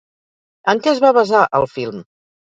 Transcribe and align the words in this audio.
En 0.71 0.79
què 0.87 0.89
es 0.91 1.01
va 1.03 1.11
basar 1.17 1.41
el 1.59 1.67
film? 1.75 2.01